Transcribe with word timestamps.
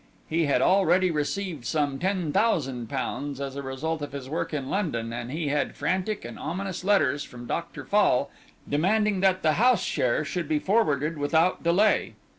He 0.27 0.45
had 0.47 0.63
already 0.63 1.11
received 1.11 1.63
some 1.63 1.99
ten 1.99 2.33
thousand 2.33 2.89
pounds 2.89 3.39
as 3.39 3.55
a 3.55 3.61
result 3.61 4.01
of 4.01 4.13
his 4.13 4.27
work 4.27 4.51
in 4.51 4.67
London, 4.67 5.13
and 5.13 5.29
he 5.29 5.49
had 5.49 5.75
frantic 5.75 6.25
and 6.25 6.39
ominous 6.39 6.83
letters 6.83 7.23
from 7.23 7.45
Dr. 7.45 7.85
Fall 7.85 8.31
demanding 8.67 9.19
that 9.19 9.43
the 9.43 9.53
"house" 9.61 9.83
share 9.83 10.25
should 10.25 10.47
be 10.49 10.57
forwarded 10.57 11.19
without 11.19 11.61
delay. 11.61 12.13